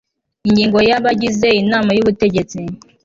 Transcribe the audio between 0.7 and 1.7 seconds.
ya Abagize